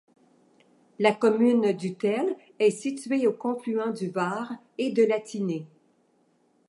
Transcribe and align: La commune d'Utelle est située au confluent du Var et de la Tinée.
La 0.97 1.13
commune 1.13 1.73
d'Utelle 1.73 2.35
est 2.57 2.71
située 2.71 3.27
au 3.27 3.33
confluent 3.33 3.93
du 3.93 4.09
Var 4.09 4.51
et 4.79 4.91
de 4.91 5.03
la 5.03 5.19
Tinée. 5.19 5.67